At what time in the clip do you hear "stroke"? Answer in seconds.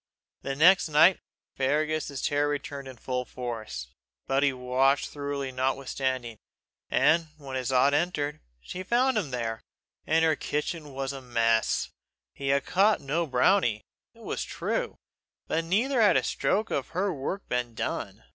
16.23-16.71